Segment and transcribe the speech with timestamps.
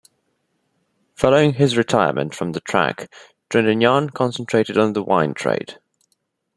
[1.13, 3.07] Following his retirement from the track
[3.51, 5.77] Trintignant concentrated on the wine trade.